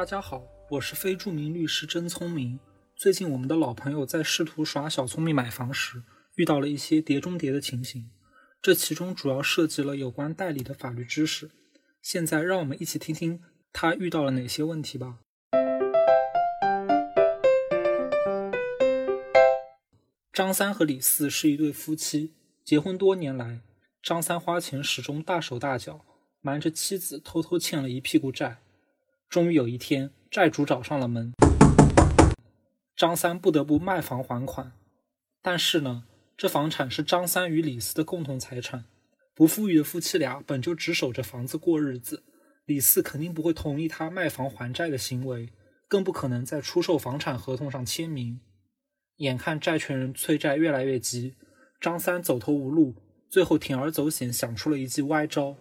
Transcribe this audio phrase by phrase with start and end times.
[0.00, 2.58] 大家好，我是非著名律师真聪明。
[2.96, 6.02] 最近我们的老朋友在试图耍小聪明买房时，
[6.36, 8.08] 遇到了一些碟中谍的情形，
[8.62, 11.50] 这其中主要涉及了有关代理的法律知识。
[12.00, 13.42] 现在让我们一起听听
[13.74, 15.18] 他遇到了哪些问题吧。
[20.32, 22.32] 张三和李四是一对夫妻，
[22.64, 23.60] 结婚多年来，
[24.02, 26.06] 张三花钱始终大手大脚，
[26.40, 28.62] 瞒着妻子偷偷欠了一屁股债。
[29.30, 31.32] 终于有一天，债主找上了门，
[32.96, 34.72] 张三不得不卖房还款。
[35.40, 36.02] 但是呢，
[36.36, 38.86] 这房产是张三与李四的共同财产，
[39.32, 42.24] 不富裕的夫妻俩本就只守着房子过日子，
[42.64, 45.50] 李四肯定不会同意他卖房还债的行为，
[45.86, 48.40] 更不可能在出售房产合同上签名。
[49.18, 51.36] 眼看债权人催债越来越急，
[51.80, 52.96] 张三走投无路，
[53.28, 55.54] 最后铤而走险，想出了一记歪招。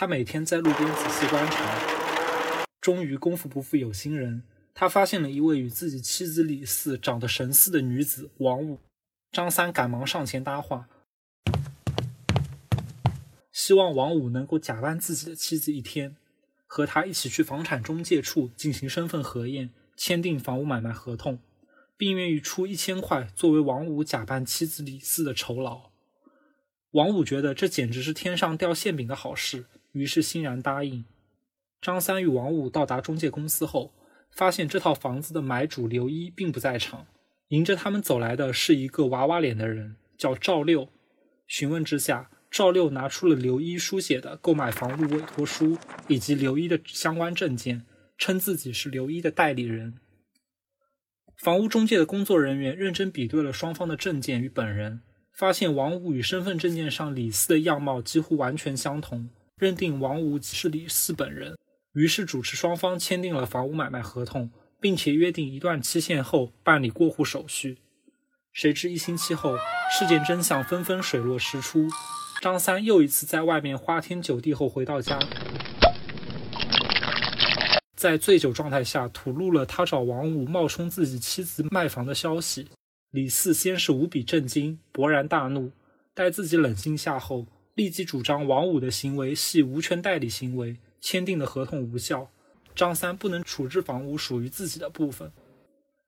[0.00, 8.78] 他每天在路边仔细观察，终于功夫不负有心人，他发现了一位与自己妻子李四长得神似的女子王五。
[9.32, 10.88] 张三赶忙上前搭话，
[13.50, 16.14] 希望王五能够假扮自己的妻子一天，
[16.68, 21.40] 和他一起去房产中介处进行身份核验，签订房屋买卖合同，
[21.96, 25.90] 并愿意出一千块作为王五假扮妻子李四的酬劳。
[26.92, 29.64] 王五觉得这简直是天上掉馅饼的好事。
[29.98, 31.04] 于是欣然答应。
[31.80, 33.92] 张三与王五到达中介公司后，
[34.30, 37.06] 发现这套房子的买主刘一并不在场。
[37.48, 40.88] 迎着他们走来的是一个娃娃脸的人，叫赵六。
[41.46, 47.86] 询问之下，赵六拿出了刘一书写的购买房屋委托书以及刘一的相关证件，
[48.18, 49.94] 称自己是刘一的代理人。
[51.36, 55.00] 房屋中介的工作人员认真比对了双方的证件与本人，
[55.32, 59.30] 发现王五与身份证件上李四的样貌几乎完全相同。
[59.58, 61.58] 认定王五是李四本人，
[61.92, 67.78] 于是主持双方签订了房屋买卖合同，并且约定一段期限后办理过户手续。
[68.52, 69.56] 谁知一星期后，
[69.90, 71.88] 事件真相纷纷水落石出。
[72.40, 75.18] 张三又一次在外面花天酒地后回到家，
[77.96, 82.68] 在醉酒状态下吐露了他找王五冒充自己妻子卖房的消息。
[83.10, 85.72] 李四先是无比震惊，勃然大怒，
[86.14, 87.46] 待自己冷静下后。
[87.78, 92.28] 立即主张王五的行为系无权代理行为，签订的合同无效，
[92.74, 95.30] 张三不能处置房屋属于自己的部分。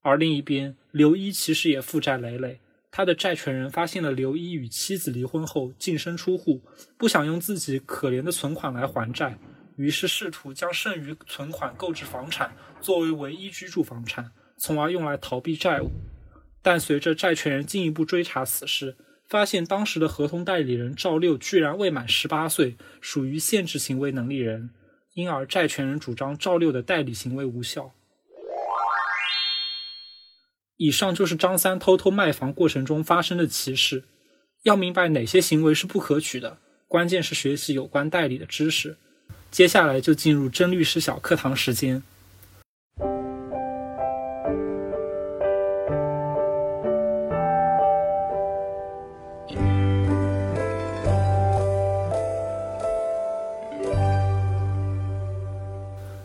[0.00, 2.58] 而另一边，刘一其实也负债累累，
[2.90, 6.60] 他的债权人发现了刘一与妻子离婚后净身出户，
[6.98, 9.38] 不想用自己可怜的存款来还债，
[9.76, 15.92] 于是试图将剩余存款购置房产作为唯一居住房产，从而用来逃避债务。
[16.60, 18.96] 但随着债权人进一步追查此事，
[19.32, 24.68] 发现当时的合同代理人赵六居然未满十八岁，属于限制行为能力人，
[25.14, 27.94] 因而债权人主张赵六的代理行为无效。
[30.76, 34.04] 以上就是张三偷偷卖房过程中发生的奇事。
[34.64, 38.98] 要明白哪些行为是不可取的，关键是学习有关代理的知识。
[39.50, 42.02] 接下来就进入真律师小课堂时间。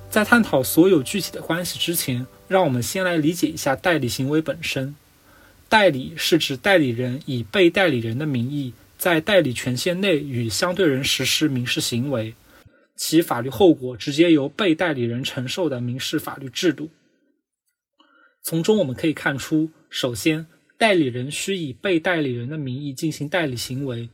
[0.09, 4.95] 在探讨所有具体的关系之前，让我们先来理解一下代理行为本身。
[5.69, 12.33] 代理是指代理人以被代理人的名义，在代理权限内与相对人实施民事行为，
[12.95, 16.89] 其法律后果直接由被代理人承受的民事法律制度。
[18.41, 20.47] 从中我们可以看出，首先，
[20.77, 24.07] 代理人需以被代理人的名义进行代理行为；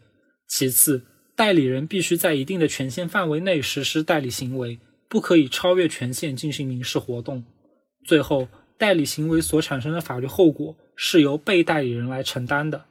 [0.47, 1.03] 其次，
[1.35, 4.79] 代理人必须在一定的权限范围内实施代理行为。
[5.13, 7.43] 不可以超越权限进行民事活动。
[8.03, 8.47] 最后，
[8.79, 12.85] 代理行为所产生的法律后果是由被代理人来承担的。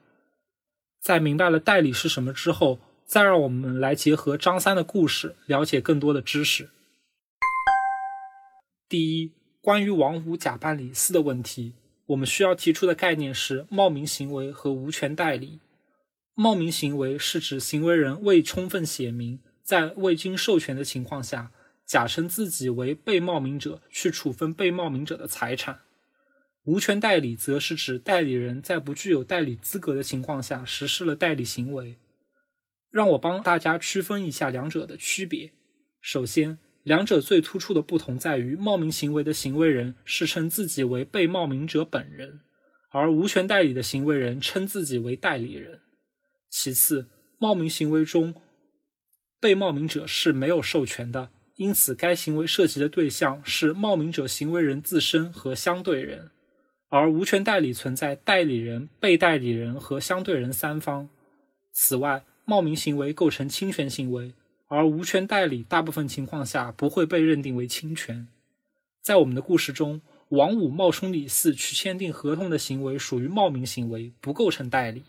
[1.01, 6.71] 在明白了代理是什么之后，再让我们来结合张三的故事，了解更多的知识。
[8.89, 11.73] 第一，关于王五假扮李四的问题，
[12.07, 15.59] 我们需要提出的概念是冒名行为和无权代理。
[16.37, 21.51] 冒名行为是指行为人未充分写明，在未经授权的情况下。
[21.87, 25.81] 假称自己为被冒名者去处分被冒名者的财产，
[26.65, 31.99] 无权代理则是指代理人在不具有代理资格的情况下实施了代理行为。
[32.91, 35.53] 让我帮大家区分一下两者的区别。
[36.01, 42.41] 首先，两者最突出的不同在于，冒名行为的行为人是称自己为被冒名者本人，
[42.91, 45.81] 而无权代理的行为人称自己为代理人。
[46.51, 47.09] 其次，
[47.39, 48.35] 冒名行为中，
[49.41, 51.31] 被冒名者是没有授权的。
[51.63, 56.33] 因此该行为涉及的对象是冒名者行为人自身和相对人，
[56.89, 61.09] 而无权代理存在代理人、被代理人和相对人三方。
[61.71, 64.35] 此外，冒名行为构成侵权行为，
[64.67, 68.27] 而无权代理大部分情况下不会被认定为侵权。
[69.01, 75.05] 在我们的故事中，王五冒充李四去签订合同的行为属于冒名行为，不构成代理。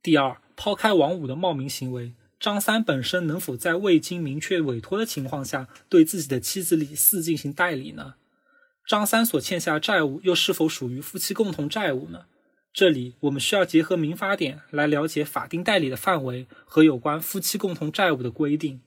[0.00, 8.14] 第二，抛开王五的冒名行为，张三本身能否在未经明确委托的情况下对自己的妻子李四进行代理呢？
[8.86, 12.24] 张三所欠下债务又是否属于夫妻共同债务呢？
[12.72, 18.80] 这里我们需要结合民法典来了解法定代理的范围和有关夫妻共同债务的规定。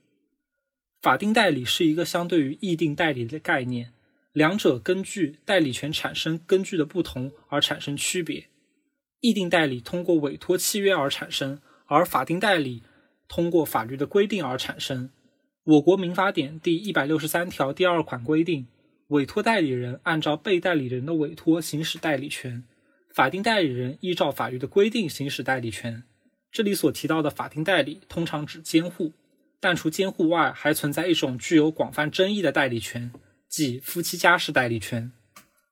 [0.99, 3.91] 法定代理是一个相对于议定代理的概念，
[4.31, 8.47] 两者根据代理权产生根据的不同而产生区别。
[9.19, 12.81] 议定代理通过委托契约而产生，而法定代理
[13.27, 15.09] 通过法律的规定而产生。
[15.63, 18.67] 我国民法典第一百六十三条第二款规定，
[19.07, 22.63] 委托代理人按照被代理人的委托行使代理权，
[23.13, 26.03] 法定代理人依照法律的规定行使代理权。
[26.51, 29.13] 这里所提到的法定代理，通常指监护。
[29.59, 33.13] 但除监护外，还存在一种具有广泛争议的代理权，
[33.47, 35.11] 即夫妻家事代理权。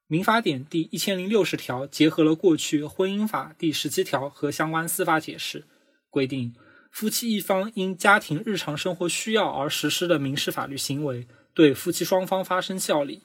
[0.07, 5.65] 民法典第一千零六十条结合了过去婚姻法第十七条和相关司法解释，
[6.09, 6.55] 规定
[6.91, 13.23] 夫妻一方因家庭日常生活需要而实施的民事法律行为，对夫妻双方发生效力。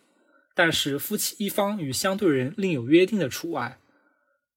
[0.55, 3.79] 但是，夫妻一方与相对人另有约定的除外。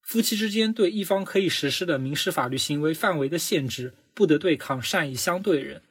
[0.00, 5.82] 夫妻之间对一方可以实施的民事法律行为范围的限制，不得对抗善意相对人。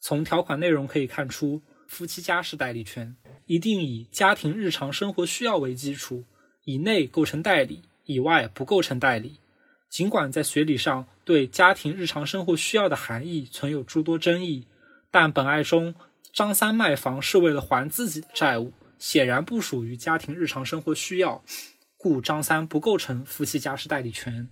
[0.00, 6.24] 从条款内容可以看出，夫妻家事代理权一定以家庭日常生活需要为基础，
[6.64, 9.40] 以内构成代理，以外不构成代理。
[9.88, 14.66] 尽管在学理上对家庭日常生活需要的含义存有诸多争议，
[15.10, 15.94] 但本案中
[16.32, 21.42] 张三卖房是为了还自己的债务，显然不属于家庭日常生活需要，
[21.96, 24.48] 故张三不构成夫妻家事代理权。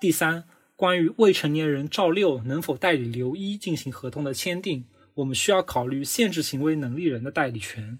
[0.00, 0.44] 第三。
[0.78, 7.98] 关于未成年人赵六能否代理刘一进行合同的签订，我们需要考虑限制行为能力人的代理权。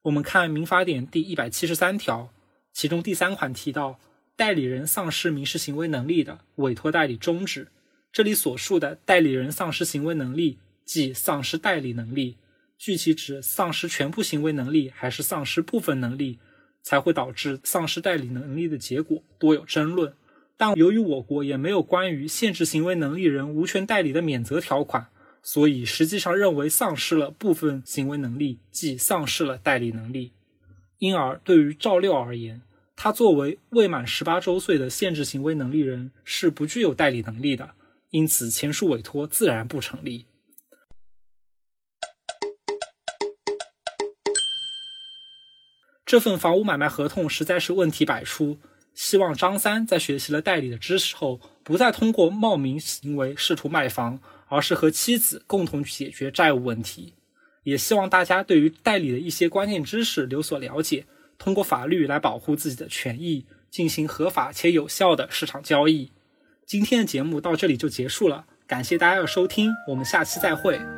[0.00, 2.30] 我们看民法典第一百七十三条，
[2.72, 4.00] 其中第三款提到，
[4.38, 7.66] 代理人丧失民事行为能力的，委托代理终止。
[8.12, 12.36] 这里所述的代理人丧失行为能力，即丧失代理能力，
[12.78, 16.38] 具体指丧失全部行为能力还是丧失部分能力，
[16.82, 20.12] 才会导致丧失代理能力的结果多有争论。
[20.56, 25.08] 但由于我国也没有关于限制行为能力人无权代理的免责条款，
[25.42, 30.30] 所以实际上认为丧失了部分行为能力，即丧失了代理能力。
[30.98, 32.62] 因而，对于赵六而言，
[33.00, 37.70] 他作为未满十八周岁的限制行为能力人，是不具有代理能力的，
[38.10, 40.26] 因此前述委托自然不成立。
[46.04, 48.58] 这份房屋买卖合同实在是问题百出。
[48.94, 57.14] 希望张三在学习了代理的知识后，不再通过冒名行为试图卖房，而是和妻子共同解决债务问题。
[57.62, 61.06] 也希望大家对于代理的一些关键知识有所了解，
[61.38, 66.10] 通过法律来保护自己的权益，进行合法且有效的市场交易。
[66.66, 70.97] 今天的节目到这里就结束了，感谢大家的收听，我们下期再会。